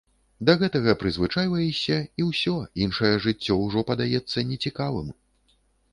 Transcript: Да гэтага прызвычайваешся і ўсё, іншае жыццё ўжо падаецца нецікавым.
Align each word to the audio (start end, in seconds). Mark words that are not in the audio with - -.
Да 0.49 0.53
гэтага 0.61 0.93
прызвычайваешся 1.01 1.99
і 2.23 2.27
ўсё, 2.29 2.55
іншае 2.85 3.13
жыццё 3.27 3.61
ўжо 3.65 3.79
падаецца 3.93 4.49
нецікавым. 4.53 5.07